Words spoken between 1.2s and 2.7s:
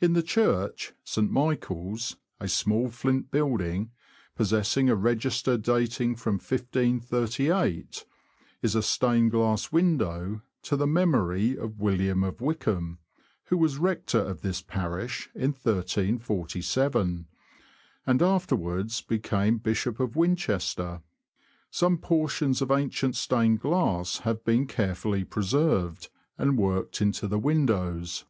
Michael's)— a